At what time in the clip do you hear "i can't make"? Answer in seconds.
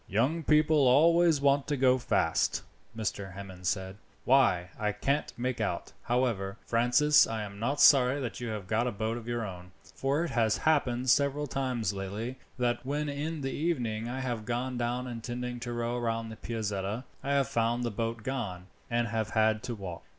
4.79-5.61